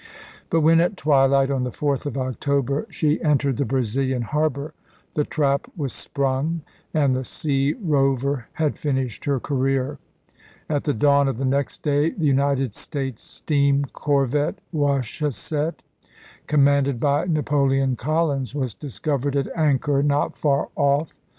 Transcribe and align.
But 0.49 0.61
when 0.61 0.79
at 0.79 0.97
twilight 0.97 1.51
on 1.51 1.63
the 1.63 1.69
4th 1.69 2.07
of 2.07 2.17
October 2.17 2.87
she 2.89 3.21
entered 3.21 3.57
the 3.57 3.65
Brazilian 3.65 4.23
harbor, 4.23 4.73
the 5.13 5.23
trap 5.23 5.71
was 5.77 5.93
sprung 5.93 6.61
and 6.91 7.13
the 7.13 7.23
sea 7.23 7.73
rover 7.79 8.47
had 8.53 8.79
finished 8.79 9.25
her 9.25 9.39
career. 9.39 9.99
At 10.67 10.85
the 10.85 10.95
dawn 10.95 11.27
of 11.27 11.37
the 11.37 11.45
next 11.45 11.83
day 11.83 12.09
the 12.09 12.25
United 12.25 12.73
States 12.73 13.21
steam 13.21 13.85
cor 13.93 14.25
vette 14.25 14.55
Wachusett, 14.73 15.83
commanded 16.47 16.99
by 16.99 17.25
Napoleon 17.25 17.95
Collins, 17.95 18.55
was 18.55 18.73
discovered 18.73 19.35
at 19.35 19.55
anchor 19.55 20.01
not 20.01 20.35
far 20.35 20.69
off. 20.75 21.11